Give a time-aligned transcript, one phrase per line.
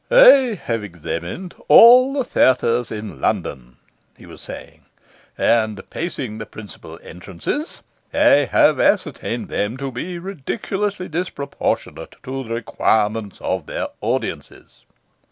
[0.09, 3.77] 'I have examined all the theatres in London,'
[4.17, 4.85] he was saying;
[5.37, 12.51] 'and pacing the principal entrances, I have ascertained them to be ridiculously disproportionate to the
[12.55, 14.85] requirements of their audiences.